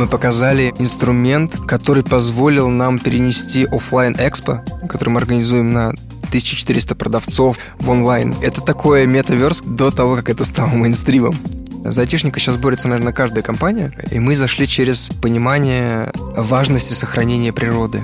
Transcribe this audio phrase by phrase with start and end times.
[0.00, 5.88] Мы показали инструмент, который позволил нам перенести офлайн экспо, который мы организуем на
[6.28, 8.34] 1400 продавцов в онлайн.
[8.40, 11.36] Это такое метаверс до того, как это стало мейнстримом.
[11.84, 18.00] За айтишника сейчас борется, наверное, каждая компания, и мы зашли через понимание важности сохранения природы.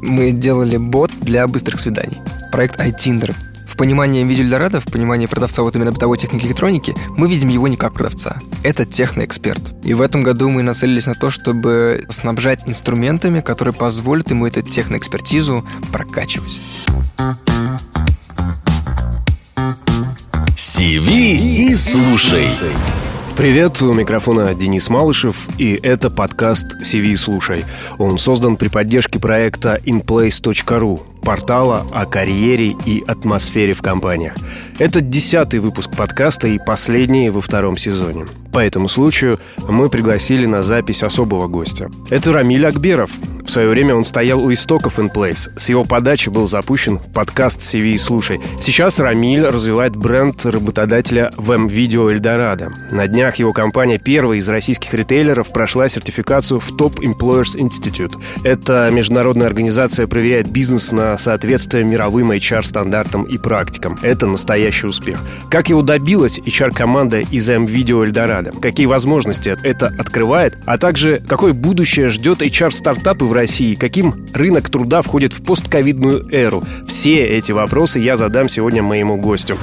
[0.00, 2.18] Мы делали бот для быстрых свиданий.
[2.52, 3.34] Проект iTinder.
[3.82, 7.94] Понимании видеоэльдорадо, в понимании продавца вот именно бытовой техники электроники, мы видим его не как
[7.94, 8.36] продавца.
[8.62, 9.74] Это техноэксперт.
[9.82, 14.62] И в этом году мы нацелились на то, чтобы снабжать инструментами, которые позволят ему эту
[14.62, 16.60] техноэкспертизу прокачивать.
[20.56, 22.50] Сиви и слушай.
[23.36, 27.64] Привет, у микрофона Денис Малышев, и это подкаст «CV слушай».
[27.98, 34.34] Он создан при поддержке проекта inplace.ru, портала о карьере и атмосфере в компаниях.
[34.78, 38.26] Это десятый выпуск подкаста и последний во втором сезоне.
[38.52, 41.90] По этому случаю мы пригласили на запись особого гостя.
[42.10, 43.10] Это Рамиль Акберов.
[43.46, 45.58] В свое время он стоял у истоков InPlace.
[45.58, 48.40] С его подачи был запущен подкаст CV «Слушай».
[48.60, 52.70] Сейчас Рамиль развивает бренд работодателя в М-Видео Эльдорадо.
[52.90, 58.14] На днях его компания первая из российских ритейлеров прошла сертификацию в Top Employers Institute.
[58.44, 63.98] Это международная организация проверяет бизнес на соответствие мировым HR-стандартам и практикам.
[64.02, 65.20] Это настоящий успех.
[65.50, 68.52] Как его добилась HR-команда из М-Видео Эльдорадо?
[68.52, 70.58] Какие возможности это открывает?
[70.66, 73.74] А также, какое будущее ждет HR-стартапы в России?
[73.74, 76.62] Каким рынок труда входит в постковидную эру?
[76.86, 79.56] Все эти вопросы я задам сегодня моему гостю.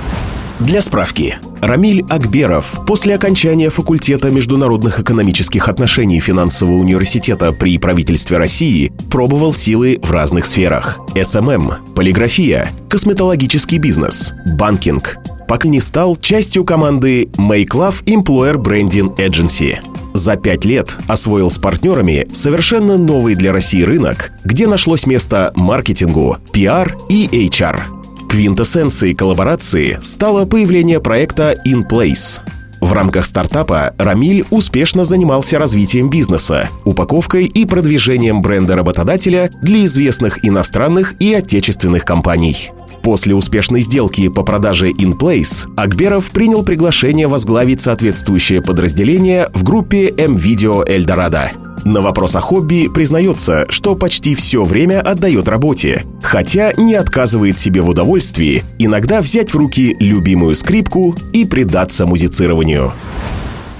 [0.59, 8.91] Для справки, Рамиль Акберов после окончания факультета международных экономических отношений финансового университета при правительстве России
[9.09, 10.99] пробовал силы в разных сферах.
[11.15, 15.15] SMM, полиграфия, косметологический бизнес, банкинг.
[15.47, 19.79] Пока не стал частью команды Make Love Employer Branding Agency.
[20.13, 26.37] За пять лет освоил с партнерами совершенно новый для России рынок, где нашлось место маркетингу,
[26.51, 27.79] пиар и HR–
[28.29, 32.41] Квинтэссенцией коллаборации стало появление проекта InPlace.
[32.79, 40.45] В рамках стартапа Рамиль успешно занимался развитием бизнеса, упаковкой и продвижением бренда работодателя для известных
[40.45, 42.69] иностранных и отечественных компаний.
[43.01, 50.85] После успешной сделки по продаже InPlace Акберов принял приглашение возглавить соответствующее подразделение в группе M-Video
[50.87, 51.68] Eldorado.
[51.85, 57.81] На вопрос о хобби признается, что почти все время отдает работе, хотя не отказывает себе
[57.81, 62.93] в удовольствии иногда взять в руки любимую скрипку и предаться музицированию.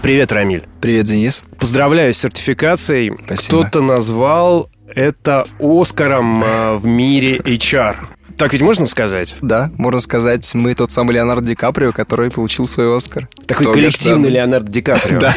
[0.02, 0.66] Привет, Рамиль.
[0.80, 1.44] Привет, Денис.
[1.60, 3.12] Поздравляю с сертификацией.
[3.26, 3.66] Спасибо.
[3.66, 7.96] Кто-то назвал это Оскаром э, в мире HR.
[8.40, 9.36] Так ведь можно сказать?
[9.42, 13.28] Да, можно сказать, мы тот самый Леонардо Ди Каприо, который получил свой Оскар.
[13.46, 15.20] Такой Кто коллективный говорит, Леонардо Ди Каприо.
[15.20, 15.34] Да.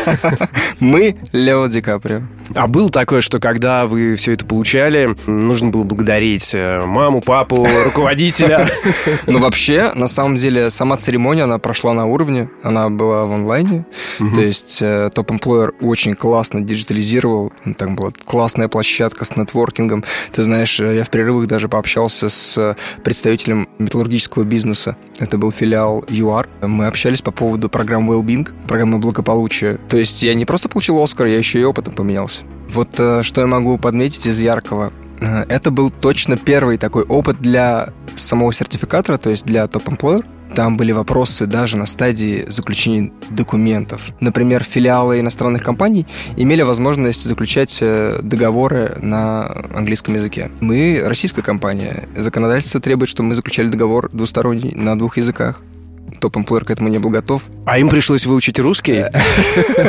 [0.79, 2.23] Мы Лео Ди Каприо.
[2.55, 7.67] А было такое, что когда вы все это получали, нужно было благодарить э, маму, папу,
[7.85, 8.69] руководителя?
[9.27, 13.85] Ну, вообще, на самом деле, сама церемония, она прошла на уровне, она была в онлайне.
[14.19, 17.53] То есть э, Top Employer очень классно диджитализировал.
[17.77, 20.05] Там была классная площадка с нетворкингом.
[20.33, 24.97] Ты знаешь, э, я в перерывах даже пообщался с представителем металлургического бизнеса.
[25.19, 26.49] Это был филиал ЮАР.
[26.63, 29.79] Мы общались по поводу программы Wellbeing, программы благополучия.
[29.89, 32.45] То есть я не просто получил Оскар, я еще и опытом поменялся.
[32.69, 34.93] Вот э, что я могу подметить из яркого.
[35.21, 40.25] Э, Это был точно первый такой опыт для самого сертификатора, то есть для Employer.
[40.55, 44.11] Там были вопросы даже на стадии заключения документов.
[44.21, 50.51] Например, филиалы иностранных компаний имели возможность заключать э, договоры на английском языке.
[50.61, 55.63] Мы, российская компания, законодательство требует, чтобы мы заключали договор двусторонний на двух языках.
[56.21, 57.43] Топ Employer к этому не был готов.
[57.65, 59.03] А им пришлось выучить русский?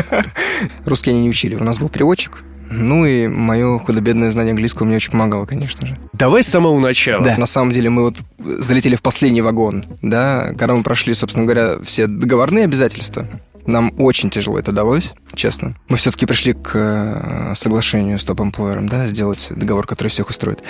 [0.85, 1.55] Русский они не учили.
[1.55, 2.43] У нас был переводчик.
[2.79, 5.97] Ну и мое худо-бедное знание английского мне очень помогало, конечно же.
[6.13, 7.23] Давай с самого начала.
[7.23, 11.45] Да, на самом деле мы вот залетели в последний вагон, да, когда мы прошли, собственно
[11.45, 13.27] говоря, все договорные обязательства.
[13.65, 15.75] Нам очень тяжело это далось, честно.
[15.89, 20.63] Мы все-таки пришли к э, соглашению с топ-эмплойером, да, сделать договор, который всех устроит.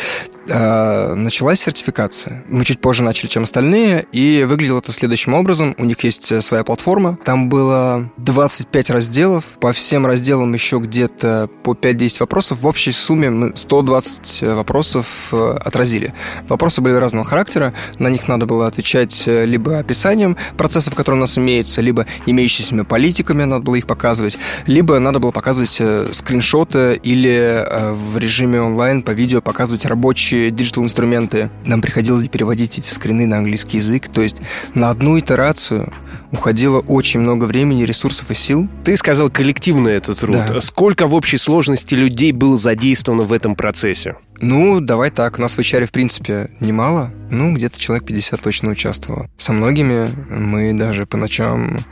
[0.51, 2.43] А, началась сертификация.
[2.47, 5.75] Мы чуть позже начали, чем остальные, и выглядело это следующим образом.
[5.77, 7.17] У них есть э, своя платформа.
[7.23, 9.45] Там было 25 разделов.
[9.59, 12.61] По всем разделам еще где-то по 5-10 вопросов.
[12.61, 16.13] В общей сумме мы 120 вопросов э, отразили.
[16.47, 17.73] Вопросы были разного характера.
[17.99, 22.83] На них надо было отвечать э, либо описанием процессов, которые у нас имеются, либо имеющимися
[22.83, 24.37] политиками, надо было их показывать.
[24.65, 30.51] Либо надо было показывать э, скриншоты или э, в режиме онлайн по видео показывать рабочие
[30.51, 31.49] digital-инструменты.
[31.65, 34.07] Нам приходилось переводить эти скрины на английский язык.
[34.07, 34.41] То есть
[34.73, 35.91] на одну итерацию
[36.31, 38.67] уходило очень много времени, ресурсов и сил.
[38.83, 40.35] Ты сказал коллективный этот труд.
[40.35, 40.61] Да.
[40.61, 44.15] Сколько в общей сложности людей было задействовано в этом процессе?
[44.39, 45.37] Ну, давай так.
[45.37, 47.11] У нас в HR, в принципе, немало.
[47.29, 49.29] Ну, где-то человек 50 точно участвовало.
[49.37, 51.85] Со многими мы даже по ночам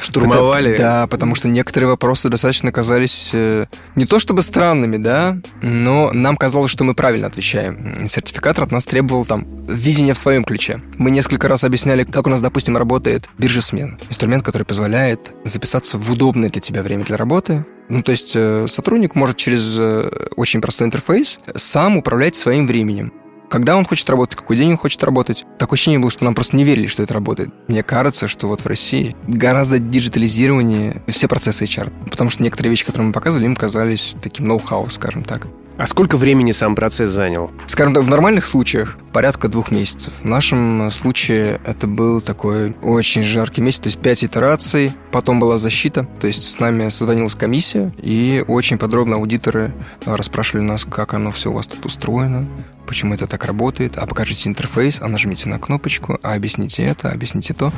[0.00, 0.72] Штурмовали?
[0.72, 6.10] Это, да, потому что некоторые вопросы достаточно казались э, не то чтобы странными, да, но
[6.12, 8.06] нам казалось, что мы правильно отвечаем.
[8.06, 10.82] Сертификатор от нас требовал там видения в своем ключе.
[10.98, 13.98] Мы несколько раз объясняли, как у нас, допустим, работает биржа смен.
[14.08, 18.66] Инструмент, который позволяет записаться в удобное для тебя время для работы, ну, то есть э,
[18.66, 23.12] сотрудник может через э, очень простой интерфейс сам управлять своим временем.
[23.50, 25.44] Когда он хочет работать, какой день он хочет работать.
[25.58, 27.50] Такое ощущение было, что нам просто не верили, что это работает.
[27.68, 32.10] Мне кажется, что вот в России гораздо диджитализированнее все процессы HR.
[32.10, 35.46] Потому что некоторые вещи, которые мы показывали, им казались таким ноу-хау, скажем так.
[35.76, 37.50] А сколько времени сам процесс занял?
[37.66, 40.12] Скажем так, в нормальных случаях порядка двух месяцев.
[40.22, 45.58] В нашем случае это был такой очень жаркий месяц, то есть пять итераций, потом была
[45.58, 49.74] защита, то есть с нами созвонилась комиссия, и очень подробно аудиторы
[50.04, 52.48] расспрашивали нас, как оно все у вас тут устроено,
[52.94, 57.52] почему это так работает, а покажите интерфейс, а нажмите на кнопочку, а объясните это, объясните
[57.52, 57.72] то.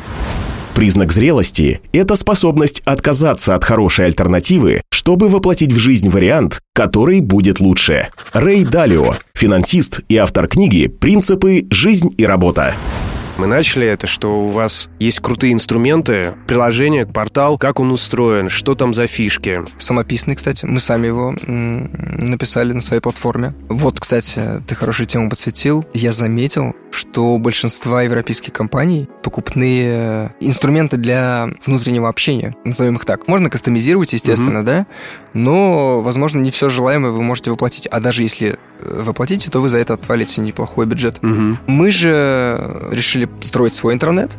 [0.74, 7.60] Признак зрелости– это способность отказаться от хорошей альтернативы, чтобы воплотить в жизнь вариант, который будет
[7.60, 8.08] лучше.
[8.34, 11.66] Рэй Далио, финансист и автор книги «Принципы.
[11.70, 12.74] Жизнь и работа».
[13.38, 18.74] Мы начали это, что у вас есть крутые инструменты, приложение, портал, как он устроен, что
[18.74, 19.60] там за фишки.
[19.76, 20.64] Самописный, кстати.
[20.64, 23.52] Мы сами его написали на своей платформе.
[23.68, 25.84] Вот, кстати, ты хорошую тему подсветил.
[25.92, 33.28] Я заметил, что у большинства европейских компаний покупные инструменты для внутреннего общения, назовем их так.
[33.28, 34.62] Можно кастомизировать, естественно, mm-hmm.
[34.62, 34.86] да,
[35.34, 37.86] но, возможно, не все желаемое вы можете воплотить.
[37.88, 41.18] А даже если воплотите, то вы за это отвалите неплохой бюджет.
[41.18, 41.56] Mm-hmm.
[41.66, 44.36] Мы же решили строить свой интернет,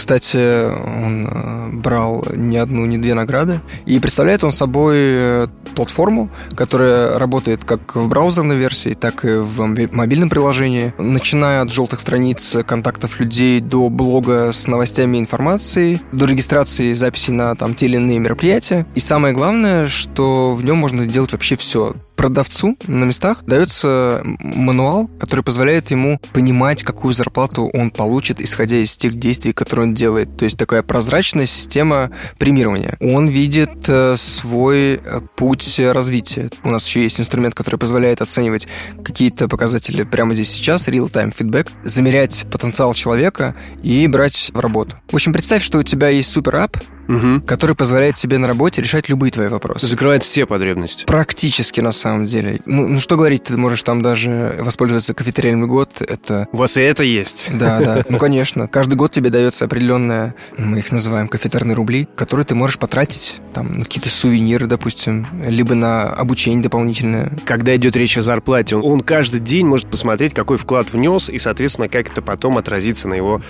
[0.00, 0.64] кстати,
[1.04, 3.60] он э, брал не одну, не две награды.
[3.84, 9.60] И представляет он собой э, платформу, которая работает как в браузерной версии, так и в
[9.60, 10.94] мобильном приложении.
[10.96, 17.32] Начиная от желтых страниц контактов людей до блога с новостями и информацией, до регистрации записи
[17.32, 18.86] на там, те или иные мероприятия.
[18.94, 25.08] И самое главное, что в нем можно делать вообще все продавцу на местах дается мануал,
[25.18, 30.36] который позволяет ему понимать, какую зарплату он получит, исходя из тех действий, которые он делает.
[30.36, 32.98] То есть такая прозрачная система премирования.
[33.00, 36.50] Он видит э, свой э, путь развития.
[36.62, 38.68] У нас еще есть инструмент, который позволяет оценивать
[39.02, 44.94] какие-то показатели прямо здесь сейчас, real-time feedback, замерять потенциал человека и брать в работу.
[45.10, 46.76] В общем, представь, что у тебя есть супер-ап,
[47.10, 47.40] угу.
[47.42, 49.86] который позволяет тебе на работе решать любые твои вопросы.
[49.86, 51.04] Закрывает все потребности.
[51.04, 52.60] Практически, на самом деле.
[52.66, 56.00] Ну, ну что говорить, ты можешь там даже воспользоваться кафетериальный год.
[56.00, 56.48] Это...
[56.52, 57.50] У вас и это есть.
[57.58, 58.04] Да, да.
[58.10, 58.66] Ну, конечно.
[58.66, 63.78] Каждый год тебе дается определенная, мы их называем кафетерные рубли, которые ты можешь потратить там
[63.78, 67.32] на какие-то сувениры, допустим, либо на обучение дополнительное.
[67.44, 71.88] Когда идет речь о зарплате, он каждый день может посмотреть, какой вклад внес, и, соответственно,
[71.88, 73.40] как это потом отразится на его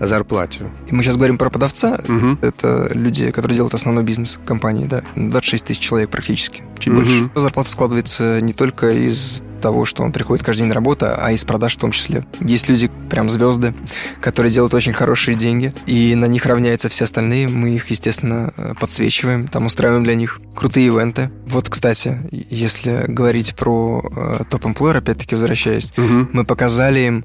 [0.00, 0.70] зарплате.
[0.90, 2.00] И мы сейчас говорим про продавца.
[2.06, 2.38] Угу.
[2.42, 6.96] Это люди люди, которые делают основной бизнес компании, да, 26 тысяч человек практически, чуть угу.
[6.96, 7.30] больше.
[7.34, 11.44] Зарплата складывается не только из того, что он приходит каждый день на работу, а из
[11.44, 12.24] продаж в том числе.
[12.40, 13.74] Есть люди, прям звезды,
[14.22, 17.48] которые делают очень хорошие деньги, и на них равняются все остальные.
[17.48, 21.30] Мы их, естественно, подсвечиваем, там устраиваем для них крутые ивенты.
[21.46, 26.28] Вот, кстати, если говорить про э, топ-эмплойер, опять-таки возвращаясь, угу.
[26.32, 27.24] мы показали им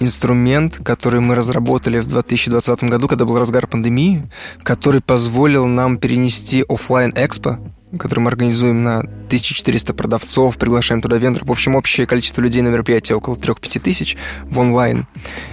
[0.00, 4.24] инструмент, который мы разработали в 2020 году, когда был разгар пандемии,
[4.62, 7.58] который позволил нам перенести офлайн экспо
[7.96, 11.48] который мы организуем на 1400 продавцов, приглашаем туда вендоров.
[11.48, 15.06] В общем, общее количество людей на мероприятии около 3-5 тысяч в онлайн.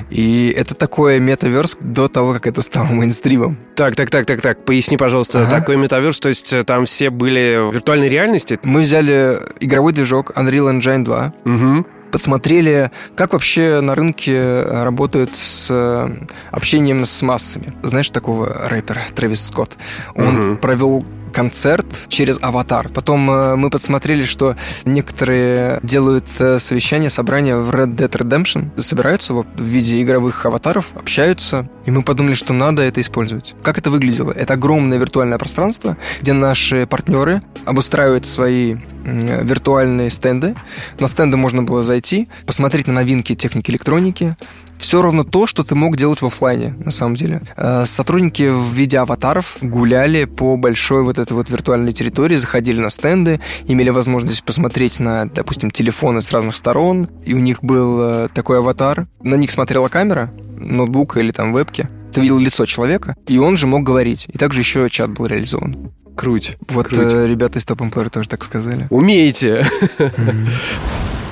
[0.10, 3.58] И это такое метаверс до того, как это стало мейнстримом.
[3.76, 4.66] Так, так, так, так, так.
[4.66, 5.60] Поясни, пожалуйста, ага.
[5.60, 8.60] такой метаверс, то есть э, там все были в виртуальной реальности?
[8.64, 15.68] Мы взяли игровой движок Unreal Engine 2, угу подсмотрели, как вообще на рынке работают с
[15.70, 16.08] э,
[16.50, 17.74] общением с массами.
[17.84, 19.78] Знаешь такого рэпера Трэвис Скотт?
[20.16, 20.56] Он угу.
[20.56, 21.04] провел
[21.36, 22.88] концерт через аватар.
[22.88, 29.34] Потом э, мы подсмотрели, что некоторые делают э, совещания, собрания в Red Dead Redemption, собираются
[29.34, 33.54] в виде игровых аватаров, общаются, и мы подумали, что надо это использовать.
[33.64, 34.32] Как это выглядело?
[34.32, 40.56] Это огромное виртуальное пространство, где наши партнеры обустраивать свои виртуальные стенды.
[41.00, 44.36] На стенды можно было зайти, посмотреть на новинки техники электроники,
[44.78, 47.42] все ровно то, что ты мог делать в офлайне, на самом деле.
[47.58, 52.90] Э, сотрудники в виде аватаров гуляли по большой вот этой вот виртуальной территории, заходили на
[52.90, 58.28] стенды, имели возможность посмотреть на, допустим, телефоны с разных сторон, и у них был э,
[58.34, 59.08] такой аватар.
[59.22, 61.90] На них смотрела камера, ноутбука или там вебки.
[62.14, 64.28] Ты видел лицо человека, и он же мог говорить.
[64.30, 65.92] И также еще чат был реализован.
[66.16, 66.56] Круть.
[66.70, 67.12] Вот круть.
[67.12, 68.88] Э, ребята из Top Employer тоже так сказали.
[68.90, 69.68] Умеете.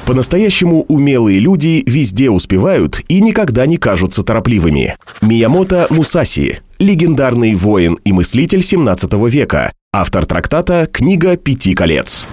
[0.05, 4.97] По-настоящему умелые люди везде успевают и никогда не кажутся торопливыми.
[5.21, 12.27] Миямото Мусаси– легендарный воин и мыслитель 17 века, автор трактата «Книга пяти колец».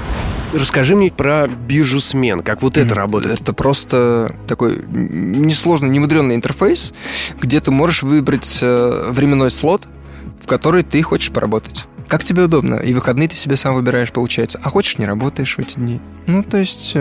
[0.52, 3.40] Расскажи мне про биржу смен, как вот это работает.
[3.40, 6.92] Это просто такой несложный, немудренный интерфейс,
[7.40, 9.86] где ты можешь выбрать э, временной слот,
[10.42, 11.86] в который ты хочешь поработать.
[12.08, 12.74] Как тебе удобно.
[12.74, 14.58] И выходные ты себе сам выбираешь, получается.
[14.60, 16.00] А хочешь, не работаешь в эти дни.
[16.26, 16.96] Ну, то есть...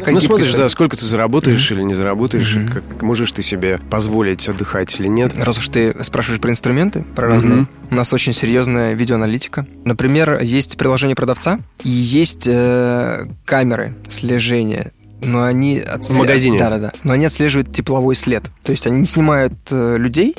[0.00, 1.74] Э, ну, смотришь, да, сколько ты заработаешь mm-hmm.
[1.74, 2.72] или не заработаешь, mm-hmm.
[2.72, 5.32] как можешь ты себе позволить отдыхать или нет.
[5.38, 7.92] Раз уж ты спрашиваешь про инструменты, про разные, mm-hmm.
[7.92, 9.66] у нас очень серьезная видеоаналитика.
[9.84, 16.06] Например, есть приложение продавца и есть э, камеры слежения но они отслеживают...
[16.06, 16.58] В магазине?
[16.58, 16.92] Да-да-да.
[17.02, 18.50] Но они отслеживают тепловой след.
[18.62, 20.36] То есть они не снимают э, людей,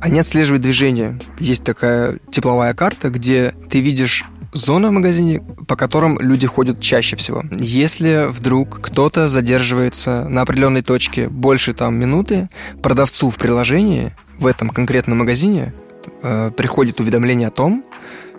[0.00, 1.18] они отслеживают движение.
[1.38, 4.24] Есть такая тепловая карта, где ты видишь
[4.58, 7.44] зоны в магазине, по которым люди ходят чаще всего.
[7.52, 12.48] Если вдруг кто-то задерживается на определенной точке больше там минуты,
[12.82, 15.74] продавцу в приложении в этом конкретном магазине
[16.22, 17.84] э, приходит уведомление о том,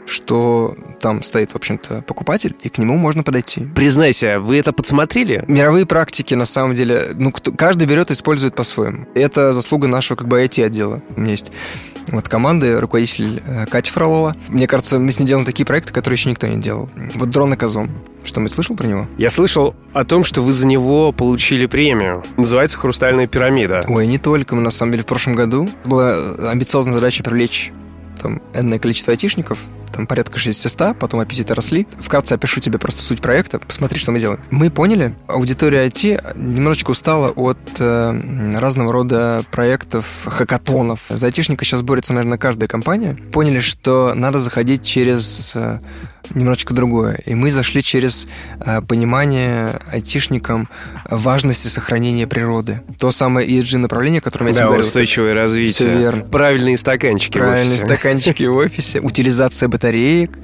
[0.10, 3.68] что там стоит, в общем-то, покупатель, и к нему можно подойти.
[3.76, 5.44] Признайся, вы это подсмотрели?
[5.48, 9.08] Мировые практики, на самом деле, ну, кто, каждый берет и использует по-своему.
[9.14, 11.02] Это заслуга нашего, как бы, IT-отдела.
[11.16, 11.52] У меня есть
[12.12, 14.36] вот команды, руководитель э, Катя Фролова.
[14.50, 16.90] Мне кажется, мы с ней делаем такие проекты, которые еще никто не делал.
[17.16, 17.90] Вот дрон на Казом.
[18.24, 19.08] Что, мы слышал про него?
[19.18, 22.24] Я слышал о том, что вы за него получили премию.
[22.38, 23.82] Называется «Хрустальная пирамида».
[23.88, 24.56] Ой, не только.
[24.56, 26.16] Мы, на самом деле, в прошлом году была
[26.52, 27.72] амбициозная задача привлечь
[28.22, 29.60] там энное количество айтишников,
[29.92, 31.88] там порядка 600, потом аппетиты росли.
[32.00, 34.40] Вкратце опишу тебе просто суть проекта, посмотри, что мы делаем.
[34.52, 41.06] Мы поняли, аудитория IT немножечко устала от э, разного рода проектов, хакатонов.
[41.10, 43.18] За айтишника сейчас борется, наверное, каждая компания.
[43.32, 45.80] Поняли, что надо заходить через э,
[46.34, 47.20] немножечко другое.
[47.26, 48.28] И мы зашли через
[48.60, 50.70] э, понимание айтишникам
[51.10, 52.82] важности сохранения природы.
[52.98, 54.86] То самое ESG направление, о котором я да, тебе говорил.
[54.86, 55.72] устойчивое развитие.
[55.74, 56.24] Все верно.
[56.24, 57.86] Правильные стаканчики Правильные в офисе.
[57.86, 59.00] стаканчики в офисе.
[59.00, 60.38] Утилизация батареек.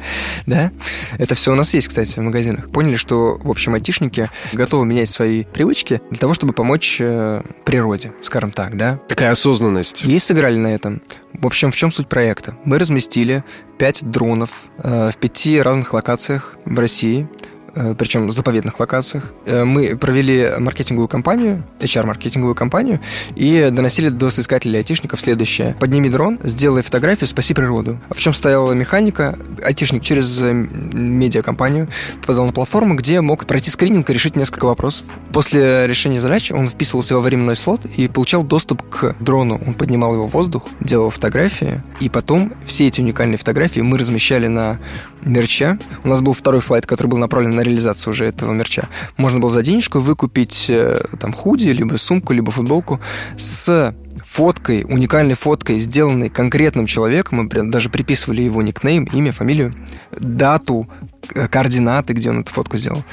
[0.45, 0.71] Да?
[1.17, 2.69] Это все у нас есть, кстати, в магазинах.
[2.71, 8.13] Поняли, что, в общем, айтишники готовы менять свои привычки для того, чтобы помочь э, природе,
[8.21, 8.99] скажем так, да?
[9.07, 10.03] Такая осознанность.
[10.05, 11.01] И сыграли на этом.
[11.33, 12.55] В общем, в чем суть проекта?
[12.63, 13.43] Мы разместили
[13.77, 17.27] 5 дронов э, в пяти разных локациях в России.
[17.75, 19.31] Э, причем заповедных локациях.
[19.45, 23.01] Э, мы провели маркетинговую кампанию, HR-маркетинговую кампанию,
[23.35, 25.75] и доносили до соискателей айтишников следующее.
[25.79, 27.99] Подними дрон, сделай фотографию, спаси природу.
[28.09, 29.37] В чем стояла механика?
[29.61, 31.89] Айтишник через э, медиакомпанию
[32.25, 35.05] подал на платформу, где мог пройти скрининг и решить несколько вопросов.
[35.33, 39.61] После решения задач он вписывался во временной слот и получал доступ к дрону.
[39.65, 44.47] Он поднимал его в воздух, делал фотографии, и потом все эти уникальные фотографии мы размещали
[44.47, 44.79] на
[45.25, 45.77] мерча.
[46.03, 48.87] У нас был второй флайт, который был направлен на реализацию уже этого мерча.
[49.17, 52.99] Можно было за денежку выкупить э, там худи, либо сумку, либо футболку
[53.35, 53.93] с
[54.23, 57.39] фоткой, уникальной фоткой, сделанной конкретным человеком.
[57.39, 59.73] Мы даже приписывали его никнейм, имя, фамилию,
[60.11, 60.89] дату,
[61.33, 63.03] э, координаты, где он эту фотку сделал.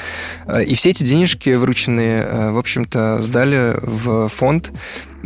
[0.46, 4.70] Э, и все эти денежки врученные, в общем-то, сдали в фонд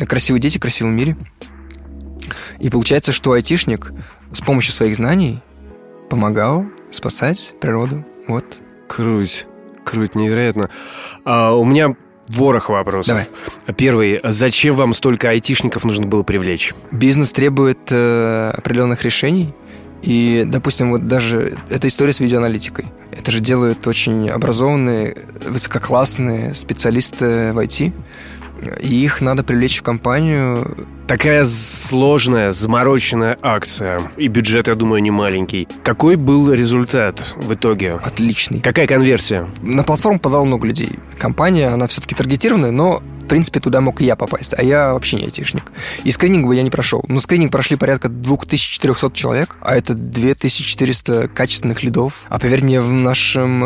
[0.09, 1.17] «Красивые дети красивом мире».
[2.59, 3.93] И получается, что айтишник
[4.33, 5.41] с помощью своих знаний
[6.09, 8.05] помогал спасать природу.
[8.29, 8.61] Вот.
[8.89, 9.47] Круть.
[9.85, 10.71] Круть, невероятно.
[11.25, 11.95] А, у меня
[12.29, 13.09] ворох вопросов.
[13.15, 13.75] Давай.
[13.77, 14.21] Первый.
[14.25, 16.75] Зачем вам столько айтишников нужно было привлечь?
[16.91, 19.55] Бизнес требует э, определенных решений.
[20.03, 22.87] И, допустим, вот даже эта история с видеоаналитикой.
[23.13, 25.17] Это же делают очень образованные,
[25.49, 27.93] высококлассные специалисты в IT.
[28.81, 30.77] И их надо привлечь в компанию
[31.07, 34.11] Такая сложная, замороченная акция.
[34.17, 35.69] И бюджет, я думаю, не маленький.
[35.85, 38.01] Какой был результат в итоге?
[38.03, 38.61] Отличный.
[38.61, 39.49] Какая конверсия?
[39.63, 40.99] На платформу подал много людей.
[41.17, 45.17] Компания, она все-таки таргетированная, но в принципе, туда мог и я попасть, а я вообще
[45.17, 45.73] не айтишник.
[46.05, 47.05] И скрининг бы я не прошел.
[47.09, 52.25] Но скрининг прошли порядка 2400 человек, а это 2400 качественных лидов.
[52.29, 53.65] А поверь мне, в нашем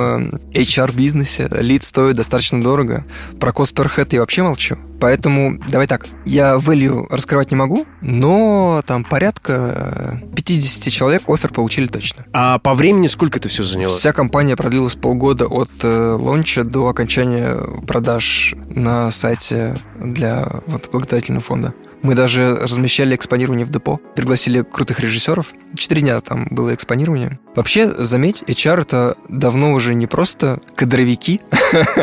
[0.54, 3.04] HR-бизнесе лид стоит достаточно дорого.
[3.38, 4.78] Про cost per head я вообще молчу.
[5.00, 11.86] Поэтому, давай так, я value раскрывать не могу, но там порядка 50 человек офер получили
[11.86, 12.24] точно.
[12.32, 13.92] А по времени сколько это все заняло?
[13.92, 21.42] Вся компания продлилась полгода от э, лонча до окончания продаж на сайте для вот, благотворительного
[21.42, 21.74] фонда.
[22.02, 25.52] Мы даже размещали экспонирование в депо, пригласили крутых режиссеров.
[25.76, 27.38] Четыре дня там было экспонирование.
[27.54, 31.40] Вообще, заметь, HR это давно уже не просто кадровики,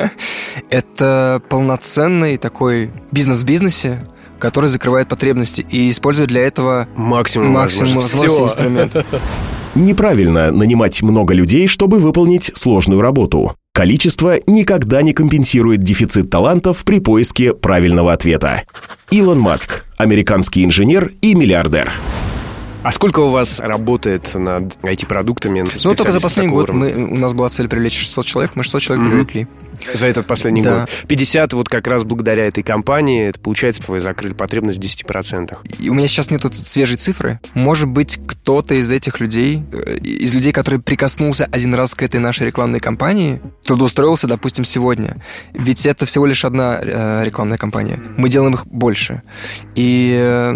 [0.70, 4.06] это полноценный такой бизнес в бизнесе,
[4.40, 9.06] который закрывает потребности и использует для этого максимум, максимум возможностей инструментов.
[9.76, 13.56] Неправильно нанимать много людей, чтобы выполнить сложную работу.
[13.78, 18.64] Количество никогда не компенсирует дефицит талантов при поиске правильного ответа.
[19.12, 21.94] Илон Маск, американский инженер и миллиардер.
[22.82, 25.64] А сколько у вас работает над IT-продуктами?
[25.84, 28.82] Ну, только за последний год мы, у нас была цель привлечь 600 человек, мы 600
[28.82, 29.10] человек mm-hmm.
[29.10, 29.48] привлекли.
[29.94, 30.82] За этот последний да.
[30.82, 30.90] год.
[31.08, 35.58] 50 вот как раз благодаря этой компании, это получается, вы закрыли потребность в 10%.
[35.80, 37.40] И у меня сейчас нету свежей цифры.
[37.54, 42.20] Может быть, кто-то из этих людей, э, из людей, который прикоснулся один раз к этой
[42.20, 45.18] нашей рекламной кампании, трудоустроился, допустим, сегодня.
[45.54, 48.00] Ведь это всего лишь одна э, рекламная кампания.
[48.18, 49.22] Мы делаем их больше.
[49.76, 50.56] И э,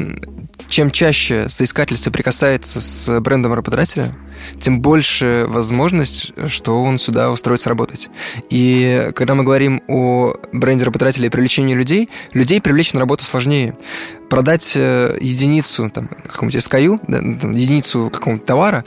[0.71, 4.15] чем чаще соискатель соприкасается с брендом работодателя,
[4.57, 8.09] тем больше возможность, что он сюда устроится работать.
[8.49, 13.75] И когда мы говорим о бренде работодателя и привлечении людей, людей привлечь на работу сложнее.
[14.29, 18.85] Продать э, единицу, там, какому-нибудь SKU, да, единицу какого-то товара,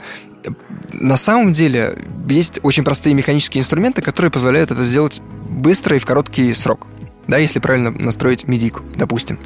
[0.91, 1.95] на самом деле
[2.27, 6.87] есть очень простые механические инструменты, которые позволяют это сделать быстро и в короткий срок.
[7.27, 9.39] Да, если правильно настроить медику, допустим.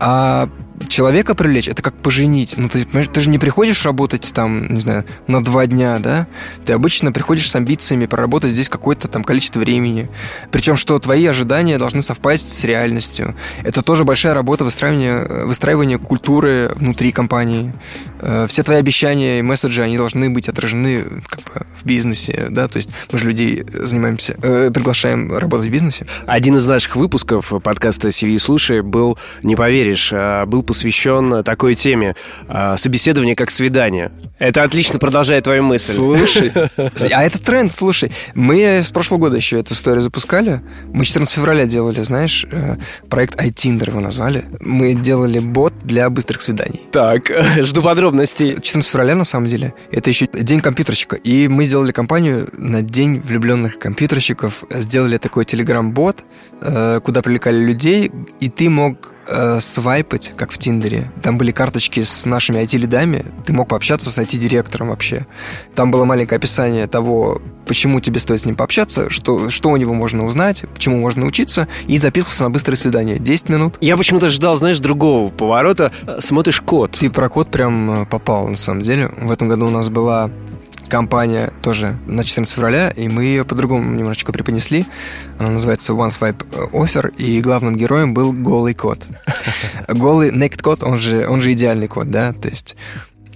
[0.00, 0.48] А
[0.86, 2.54] человека привлечь, это как поженить.
[2.56, 6.26] Ну, ты, ты же не приходишь работать там, не знаю, на два дня, да?
[6.64, 10.08] Ты обычно приходишь с амбициями проработать здесь какое-то там количество времени.
[10.50, 13.34] Причем, что твои ожидания должны совпасть с реальностью.
[13.64, 17.72] Это тоже большая работа выстраивания, выстраивания культуры внутри компании.
[18.20, 22.68] Э, все твои обещания и месседжи, они должны быть отражены как бы, в бизнесе, да?
[22.68, 26.06] То есть мы же людей занимаемся, э, приглашаем работать в бизнесе.
[26.26, 32.14] Один из наших выпусков подкаста «CV слушай» был, не поверишь, а, был посвящен такой теме
[32.46, 34.12] а, собеседование как свидание.
[34.38, 35.94] Это отлично продолжает твою мысль.
[35.94, 36.52] Слушай,
[37.12, 38.12] а это тренд, слушай.
[38.34, 40.60] Мы с прошлого года еще эту историю запускали.
[40.92, 42.76] Мы 14 февраля делали, знаешь, э,
[43.08, 44.44] проект iTinder его назвали.
[44.60, 46.82] Мы делали бот для быстрых свиданий.
[46.92, 47.30] Так,
[47.62, 48.60] жду подробностей.
[48.60, 51.16] 14 февраля, на самом деле, это еще день компьютерщика.
[51.16, 54.64] И мы сделали компанию на день влюбленных компьютерщиков.
[54.68, 56.24] Сделали такой телеграм-бот,
[56.60, 61.10] э, куда привлекали людей, и ты мог э, свайпать, как в Тиндере.
[61.22, 63.24] Там были карточки с нашими IT-лидами.
[63.44, 65.26] Ты мог пообщаться с IT-директором вообще.
[65.74, 69.94] Там было маленькое описание того, почему тебе стоит с ним пообщаться, что, что у него
[69.94, 73.18] можно узнать, чему можно научиться, и записывался на быстрое свидание.
[73.18, 73.76] 10 минут.
[73.80, 75.92] Я почему-то ждал, знаешь, другого поворота.
[76.18, 76.96] Смотришь код.
[76.98, 79.10] Ты про код прям э, попал, на самом деле.
[79.18, 80.30] В этом году у нас была
[80.88, 84.86] компания тоже на 14 февраля, и мы ее по-другому немножечко преподнесли.
[85.38, 89.06] Она называется One Swipe Offer, и главным героем был голый код.
[89.88, 92.76] Голый naked код, он же, он же идеальный код, да, то есть...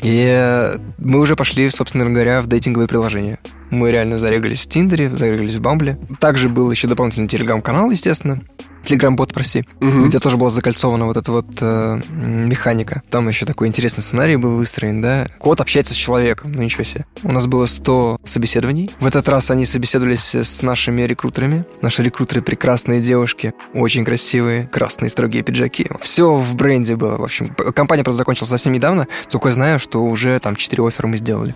[0.03, 3.39] И мы уже пошли, собственно говоря, в дейтинговые приложения.
[3.71, 5.97] Мы реально зарегались в Тиндере, зарегались в Бамбле.
[6.19, 8.41] Также был еще дополнительный телеграм-канал, естественно.
[8.85, 10.05] Телеграм-бот, прости, угу.
[10.05, 13.03] где тоже была закольцована вот эта вот э, механика.
[13.11, 15.27] Там еще такой интересный сценарий был выстроен, да.
[15.39, 17.07] Кот общается с человеком, ну ничего себе.
[17.23, 18.91] У нас было 100 собеседований.
[19.01, 21.65] В этот раз они собеседовались с нашими рекрутерами.
[21.81, 25.89] Наши рекрутеры прекрасные девушки, очень красивые, красные строгие пиджаки.
[26.01, 27.55] Все в бренде было, в общем.
[27.75, 31.55] Компания просто закончилась совсем недавно, только я знаю, что уже там 4 оффера мы сделали.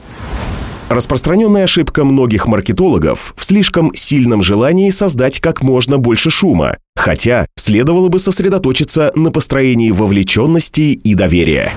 [0.89, 8.09] Распространенная ошибка многих маркетологов в слишком сильном желании создать как можно больше шума, хотя следовало
[8.09, 11.73] бы сосредоточиться на построении вовлеченности и доверия.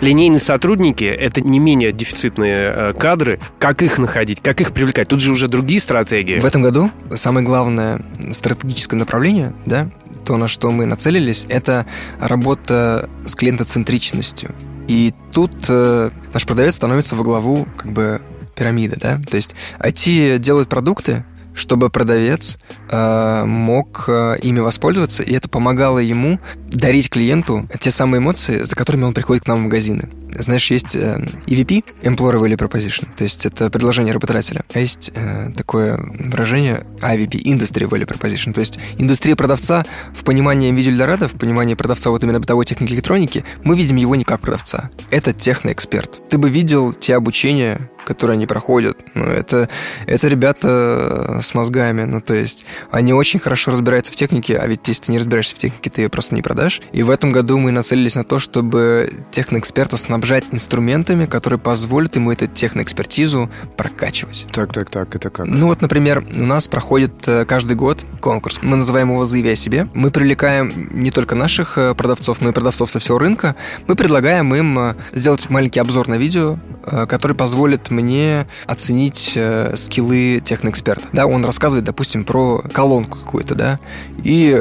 [0.00, 3.40] Линейные сотрудники— это не менее дефицитные э, кадры.
[3.58, 5.08] Как их находить, как их привлекать?
[5.08, 6.38] Тут же уже другие стратегии.
[6.38, 9.90] В этом году самое главное стратегическое направление, да,
[10.24, 11.86] то, на что мы нацелились, это
[12.20, 14.54] работа с клиентоцентричностью.
[14.88, 18.20] И тут э, наш продавец становится во главу как бы
[18.54, 19.20] пирамиды, да?
[19.28, 22.58] То есть IT делают продукты, чтобы продавец
[22.90, 26.38] э, мог э, ими воспользоваться, и это помогало ему
[26.74, 30.08] дарить клиенту те самые эмоции, за которыми он приходит к нам в магазины.
[30.30, 34.64] Знаешь, есть э, EVP, Employer Value Proposition, то есть это предложение работодателя.
[34.72, 40.72] А есть э, такое выражение IVP, Industry Value Proposition, то есть индустрия продавца в понимании
[40.72, 44.90] видеоэльдорадо, в понимании продавца вот именно бытовой техники электроники, мы видим его не как продавца.
[45.10, 46.28] Это техноэксперт.
[46.28, 48.98] Ты бы видел те обучения, которые они проходят.
[49.14, 49.68] Ну, это,
[50.06, 52.04] это ребята с мозгами.
[52.04, 55.54] Ну, то есть, они очень хорошо разбираются в технике, а ведь если ты не разбираешься
[55.54, 56.63] в технике, ты ее просто не продашь.
[56.92, 62.32] И в этом году мы нацелились на то, чтобы техноэксперта снабжать инструментами, которые позволят ему
[62.32, 64.46] эту техноэкспертизу прокачивать.
[64.52, 65.46] Так, так, так, это как?
[65.46, 68.60] Ну, вот, например, у нас проходит э, каждый год конкурс.
[68.62, 69.86] Мы называем его «Заяви о себе».
[69.94, 73.56] Мы привлекаем не только наших э, продавцов, но и продавцов со всего рынка.
[73.86, 76.58] Мы предлагаем им э, сделать маленький обзор на видео,
[77.08, 79.38] который позволит мне оценить
[79.74, 81.08] скиллы техноэксперта.
[81.12, 83.80] Да, он рассказывает, допустим, про колонку какую-то, да,
[84.22, 84.54] и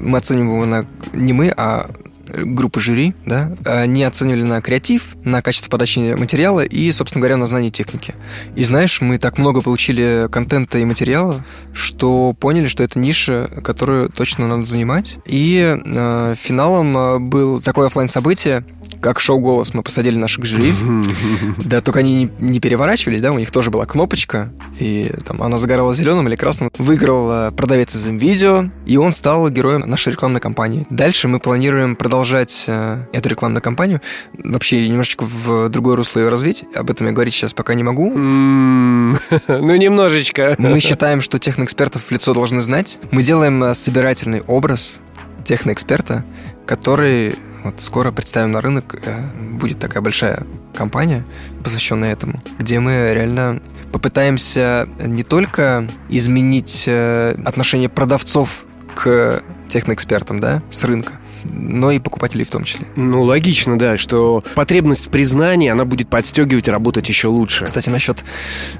[0.00, 1.88] мы оценим его на не мы, а
[2.36, 7.46] группы жюри, да, они оценивали на креатив, на качество подачи материала и, собственно говоря, на
[7.46, 8.14] знание техники.
[8.56, 14.08] И знаешь, мы так много получили контента и материала, что поняли, что это ниша, которую
[14.08, 15.18] точно надо занимать.
[15.26, 18.64] И э, финалом э, был такое офлайн событие
[19.04, 20.72] как шоу «Голос» мы посадили наших жюри.
[21.64, 25.58] Да, только они не, не переворачивались, да, у них тоже была кнопочка, и там она
[25.58, 26.70] загорала зеленым или красным.
[26.78, 30.86] Выиграл э, продавец из видео, и он стал героем нашей рекламной кампании.
[30.88, 34.00] Дальше мы планируем продолжать э, эту рекламную кампанию,
[34.32, 36.64] вообще немножечко в другое русло ее развить.
[36.74, 38.12] Об этом я говорить сейчас пока не могу.
[39.48, 40.54] Ну, немножечко.
[40.58, 42.98] Мы считаем, что техноэкспертов в лицо должны знать.
[43.10, 45.00] Мы делаем э, собирательный образ
[45.44, 46.24] техноэксперта,
[46.66, 49.20] который вот скоро представим на рынок, э,
[49.52, 51.24] будет такая большая компания,
[51.62, 53.60] посвященная этому, где мы реально
[53.92, 62.50] попытаемся не только изменить отношение продавцов к техноэкспертам, да, с рынка, но и покупателей в
[62.50, 62.86] том числе.
[62.96, 67.64] Ну, логично, да, что потребность в признании, она будет подстегивать и работать еще лучше.
[67.64, 68.24] Кстати, насчет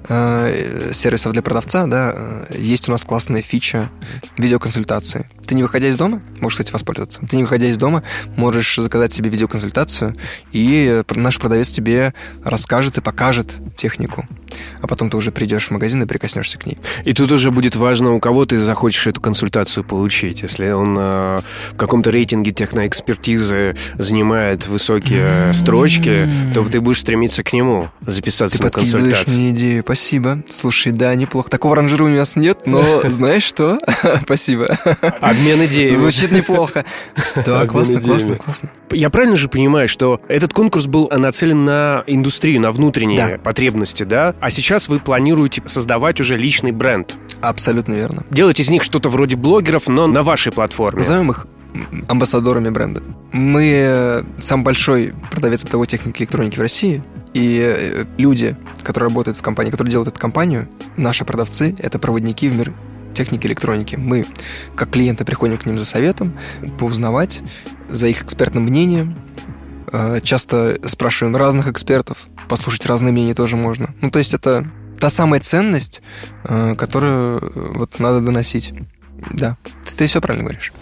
[0.09, 3.91] э, сервисов для продавца, да, э, есть у нас классная фича
[4.39, 5.27] видеоконсультации.
[5.47, 7.21] Ты не выходя из дома, можешь, кстати, воспользоваться.
[7.29, 8.03] Ты не выходя из дома,
[8.37, 10.15] можешь заказать себе видеоконсультацию,
[10.53, 14.27] и наш продавец тебе расскажет и покажет технику
[14.81, 16.79] а потом ты уже придешь в магазин и прикоснешься к ней.
[17.05, 20.43] И тут уже будет важно, у кого ты захочешь эту консультацию получить.
[20.43, 21.41] Если он э,
[21.73, 28.65] в каком-то рейтинге техноэкспертизы занимает высокие строчки, то ты будешь стремиться к нему записаться ты
[28.65, 29.39] на консультацию.
[29.39, 30.43] мне идею, спасибо.
[30.49, 31.51] Слушай, да, неплохо.
[31.51, 33.79] Такого ранжира у нас нет, но знаешь что?
[34.25, 34.67] Спасибо.
[35.21, 35.95] Обмен идеями.
[35.95, 36.85] Звучит неплохо.
[37.45, 38.71] Да, классно, классно, классно.
[38.91, 44.35] Я правильно же понимаю, что этот конкурс был нацелен на индустрию, на внутренние потребности, да?
[44.45, 47.17] А сейчас вы планируете создавать уже личный бренд.
[47.41, 48.25] Абсолютно верно.
[48.29, 50.99] Делать из них что-то вроде блогеров, но на вашей платформе.
[50.99, 51.47] Назовем их
[52.09, 53.03] амбассадорами бренда.
[53.33, 57.03] Мы э, самый большой продавец бытовой техники электроники в России,
[57.33, 62.47] и э, люди, которые работают в компании, которые делают эту компанию, наши продавцы— это проводники
[62.51, 62.75] в мир
[63.15, 63.97] техники электроники.
[63.97, 64.27] Мы,
[64.75, 66.37] как клиенты, приходим к ним за советом,
[66.79, 67.43] поузнавать,
[67.89, 69.17] за их экспертным мнением.
[69.91, 73.95] Э, часто спрашиваем разных экспертов, послушать разные мнения тоже можно.
[74.01, 74.67] Ну, то есть это
[74.99, 76.03] та самая ценность,
[76.45, 78.73] э, которую э, вот надо доносить.
[79.31, 80.73] Да, ты, ты все правильно говоришь.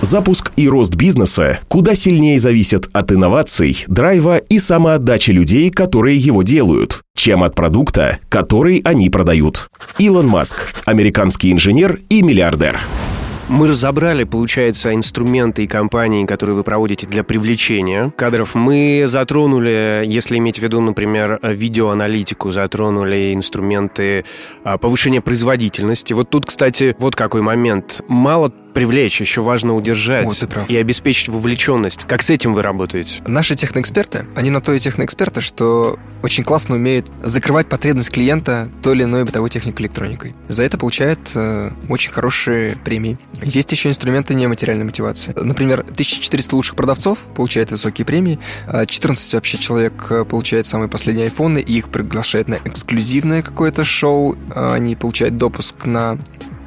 [0.00, 6.42] Запуск и рост бизнеса куда сильнее зависят от инноваций, драйва и самоотдачи людей, которые его
[6.42, 9.68] делают, чем от продукта, который они продают.
[9.98, 12.80] Илон Маск, американский инженер и миллиардер.
[13.50, 18.54] Мы разобрали, получается, инструменты и компании, которые вы проводите для привлечения кадров.
[18.54, 24.24] Мы затронули, если иметь в виду, например, видеоаналитику, затронули инструменты
[24.62, 26.12] а, повышения производительности.
[26.12, 28.04] Вот тут, кстати, вот какой момент.
[28.06, 32.04] Мало привлечь, еще важно удержать вот, и обеспечить вовлеченность.
[32.04, 33.22] Как с этим вы работаете?
[33.26, 38.94] Наши техноэксперты, они на то и техноэксперты, что очень классно умеют закрывать потребность клиента той
[38.94, 40.34] или иной бытовой техникой электроникой.
[40.48, 43.18] За это получают э, очень хорошие премии.
[43.42, 45.32] Есть еще инструменты нематериальной мотивации.
[45.36, 48.38] Например, 1400 лучших продавцов получают высокие премии,
[48.86, 53.84] 14 а вообще человек э, получает самые последние айфоны, и их приглашают на эксклюзивное какое-то
[53.84, 56.18] шоу, а они получают допуск на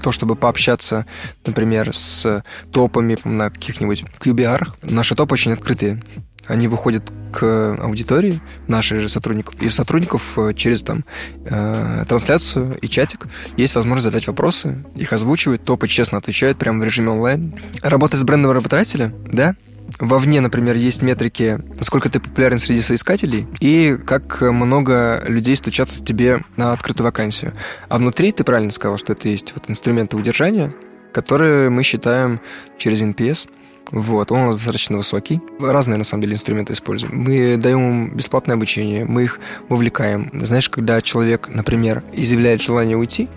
[0.02, 1.06] то, чтобы пообщаться,
[1.46, 4.68] например, с топами на каких-нибудь QBR.
[4.84, 6.02] Наши топы очень открытые.
[6.48, 11.04] Они выходят к аудитории, наших же сотрудников, и сотрудников э, через там
[11.46, 13.28] э, трансляцию и чатик
[13.58, 17.56] есть возможность задать вопросы, их озвучивают, топы честно отвечают прямо в режиме онлайн.
[17.82, 19.56] Работа с брендом работодателя, да,
[20.00, 26.40] Вовне, например, есть метрики, насколько ты популярен среди соискателей и как много людей стучатся тебе
[26.58, 27.54] на открытую вакансию.
[27.90, 30.72] А внутри, ты правильно сказал, что это есть вот инструменты удержания,
[31.12, 32.40] которые мы считаем
[32.78, 33.50] через NPS
[33.92, 35.42] Вот, он у нас достаточно высокий.
[35.60, 37.16] Разные, на самом деле, инструменты используем.
[37.16, 40.32] Мы даем им бесплатное обучение, мы их вовлекаем.
[40.34, 43.30] Знаешь, когда человек, например, изъявляет желание уйти,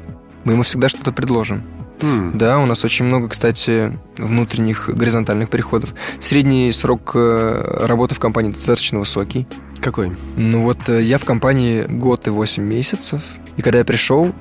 [0.44, 1.64] мы ему всегда что-то предложим.
[2.00, 2.36] Mm.
[2.36, 5.94] Да, у нас очень много, кстати, внутренних горизонтальных переходов.
[6.20, 9.46] Средний срок э, работы в компании достаточно высокий.
[9.80, 10.12] Какой?
[10.36, 13.22] Ну вот э, я в компании год и 8 месяцев.
[13.56, 14.34] И когда я пришел,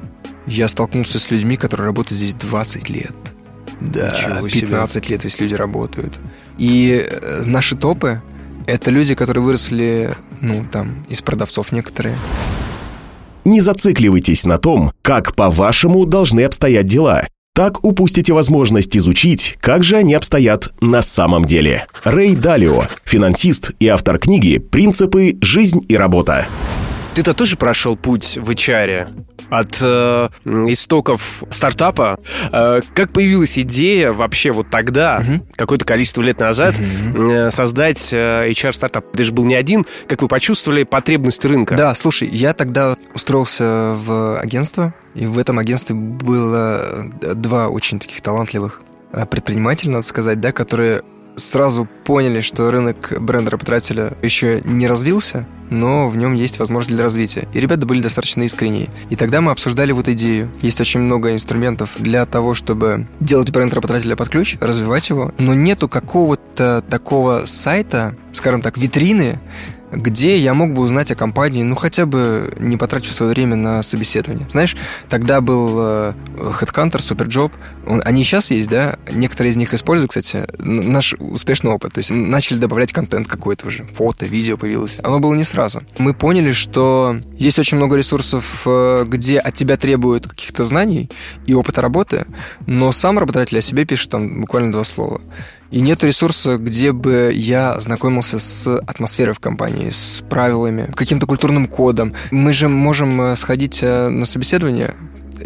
[0.45, 3.35] я столкнулся с людьми, которые работают здесь 20 лет.
[3.81, 6.13] Да, 15 лет здесь люди работают.
[6.57, 8.21] И э, наши топы—
[8.67, 12.15] это люди, которые выросли, ну, там, из продавцов некоторые.
[13.43, 17.27] Не зацикливайтесь на том, как, по-вашему, должны обстоять дела.
[17.53, 21.85] Так упустите возможность изучить, как же они обстоят на самом деле.
[22.03, 25.38] Рэй Далио, финансист и автор книги «Принципы.
[25.41, 26.47] Жизнь и работа».
[27.15, 29.25] Ты-то тоже прошел путь в HR?
[29.49, 32.19] от э, истоков стартапа.
[32.51, 35.45] Э, как появилась идея вообще вот тогда, угу.
[35.56, 37.32] какое-то количество лет назад, угу.
[37.32, 39.06] э, создать э, HR-стартап?
[39.13, 39.86] Ты же был не один.
[40.08, 41.75] Как вы почувствовали потребность рынка?
[41.75, 46.82] Да, слушай, я тогда устроился в агентство, и в этом агентстве было
[47.21, 51.01] э, два очень таких талантливых э, предпринимателя, надо сказать, да, которые
[51.36, 57.48] сразу поняли, что рынок бренда-работодателя еще не развился, но в нем есть возможность для развития.
[57.54, 58.89] И ребята были достаточно искренние.
[59.10, 60.52] И тогда мы обсуждали вот идею.
[60.62, 65.54] Есть очень много инструментов для того, чтобы делать бренд работодателя под ключ, развивать его, но
[65.54, 69.39] нету какого-то такого сайта, скажем так, витрины,
[69.95, 73.84] где я мог бы узнать о компании, ну, хотя бы не потратив свое время на
[73.84, 74.47] собеседование.
[74.49, 74.75] Знаешь,
[75.10, 77.51] тогда был э, Headhunter, Superjob,
[77.88, 82.12] он, они сейчас есть, да, некоторые из них используют, кстати, наш успешный опыт, то есть
[82.12, 84.99] начали добавлять контент какой-то уже, фото, видео появилось.
[85.03, 85.81] Оно было не сразу.
[85.97, 91.10] Мы поняли, что есть очень много ресурсов, э, где от тебя требуют каких-то знаний
[91.45, 92.25] и опыта работы,
[92.67, 95.21] но сам работодатель о себе пишет там буквально два слова.
[95.71, 101.67] И нет ресурса, где бы я знакомился с атмосферой в компании, с правилами, каким-то культурным
[101.67, 102.13] кодом.
[102.32, 104.95] Мы же можем э, сходить э, на собеседование,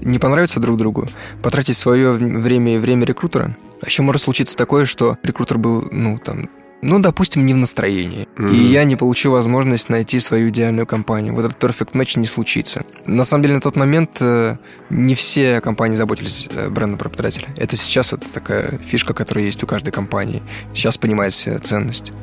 [0.02, 1.08] не понравиться друг другу,
[1.42, 3.56] потратить свое время и время рекрутера.
[3.82, 6.50] А еще может случиться такое, что рекрутер был, ну, там,
[6.82, 8.28] ну, допустим, не в настроении.
[8.38, 8.56] Mm-hmm.
[8.56, 11.34] И я не получу возможность найти свою идеальную компанию.
[11.34, 12.84] Вот этот perfect match не случится.
[13.06, 14.58] На самом деле, на тот момент э,
[14.90, 17.48] не все компании заботились э, брендом работодателя.
[17.58, 20.42] Это сейчас это такая фишка, которая есть у каждой компании.
[20.74, 22.14] Сейчас понимает все ценность.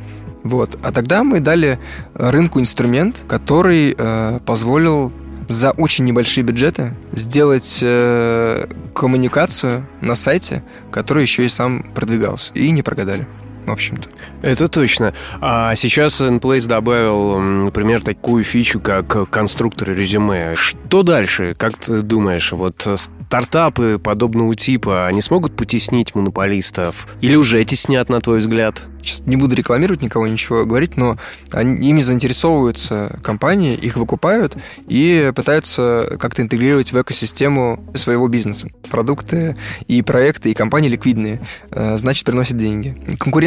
[0.42, 0.78] Вот.
[0.82, 1.78] А тогда мы дали
[2.14, 5.12] рынку инструмент, который э, позволил
[5.48, 12.52] за очень небольшие бюджеты сделать э, коммуникацию на сайте, который еще и сам продвигался.
[12.54, 13.26] И не прогадали
[13.66, 14.08] в общем-то.
[14.42, 15.12] Это точно.
[15.40, 20.54] А сейчас Enplace добавил, например, такую фичу, как конструктор резюме.
[20.54, 21.54] Что дальше?
[21.58, 22.86] Как ты думаешь, вот
[23.26, 27.08] стартапы подобного типа, они смогут потеснить монополистов?
[27.20, 28.82] Или уже теснят, на твой взгляд?
[29.02, 31.16] Сейчас не буду рекламировать никого, ничего говорить, но
[31.52, 34.56] они, ими заинтересовываются компании, их выкупают
[34.88, 38.68] и пытаются как-то интегрировать в экосистему своего бизнеса.
[38.90, 42.96] Продукты и проекты, и компании ликвидные, э, значит, приносят деньги.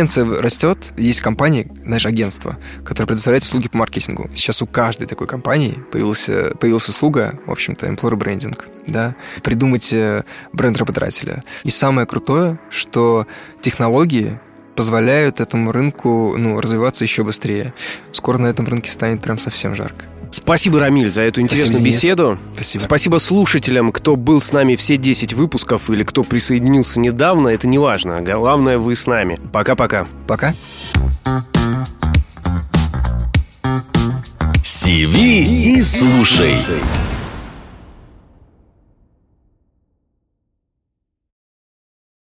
[0.09, 4.27] Конкуренция растет, есть компании, знаешь, агентства, которые предоставляют услуги по маркетингу.
[4.33, 10.23] Сейчас у каждой такой компании появился, появилась услуга, в общем-то, employer брендинг, да, придумать э,
[10.51, 11.43] бренд работодателя.
[11.63, 13.27] И самое крутое, что
[13.61, 14.39] технологии
[14.75, 17.75] позволяют этому рынку ну, развиваться еще быстрее.
[18.11, 20.05] Скоро на этом рынке станет прям совсем жарко.
[20.31, 22.39] Спасибо, Рамиль, за эту интересную Спасибо, беседу.
[22.55, 22.81] Спасибо.
[22.83, 27.49] Спасибо слушателям, кто был с нами все 10 выпусков или кто присоединился недавно.
[27.49, 28.21] Это не важно.
[28.21, 29.39] Главное, вы с нами.
[29.51, 30.07] Пока-пока.
[30.27, 30.53] Пока.
[34.63, 36.55] Сиви и слушай.